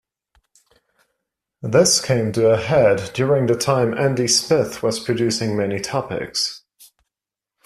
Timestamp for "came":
2.03-2.31